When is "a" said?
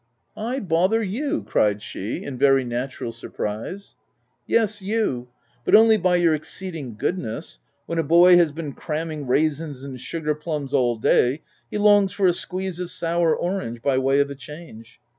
7.99-8.03, 12.25-12.33, 14.31-14.35